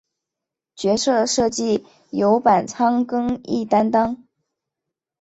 [0.75, 4.23] 角色设计由板仓耕一担当。